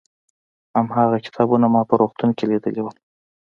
[0.77, 2.91] هماغه کتابونه ما په روغتون کې لیدلي وو.